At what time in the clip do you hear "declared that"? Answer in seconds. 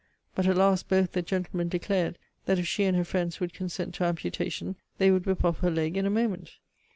1.69-2.57